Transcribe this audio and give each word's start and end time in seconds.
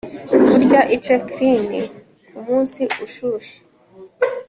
kurya 0.49 0.81
ice 0.95 1.15
cream 1.29 1.71
kumunsi 2.29 2.81
ushushe. 3.05 3.55